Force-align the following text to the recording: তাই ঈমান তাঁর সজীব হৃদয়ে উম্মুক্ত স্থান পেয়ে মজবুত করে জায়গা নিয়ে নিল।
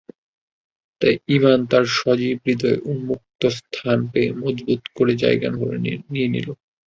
তাই 1.01 1.15
ঈমান 1.35 1.59
তাঁর 1.71 1.85
সজীব 1.97 2.37
হৃদয়ে 2.45 2.77
উম্মুক্ত 2.91 3.41
স্থান 3.57 3.99
পেয়ে 4.11 4.29
মজবুত 4.41 4.81
করে 4.97 5.13
জায়গা 5.23 5.47
নিয়ে 6.11 6.27
নিল। 6.27 6.47